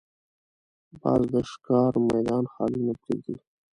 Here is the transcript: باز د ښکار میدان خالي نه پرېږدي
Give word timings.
باز 0.99 1.21
د 1.33 1.35
ښکار 1.51 1.93
میدان 2.09 2.43
خالي 2.53 2.81
نه 2.87 2.93
پرېږدي 3.01 3.35